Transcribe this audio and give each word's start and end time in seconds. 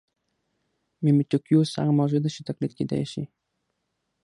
میمیټیکوس 1.03 1.69
هغه 1.79 1.91
موضوع 1.99 2.19
ده 2.23 2.29
چې 2.35 2.41
تقلید 2.47 2.71
کېدای 2.79 3.03
شي 3.11 3.23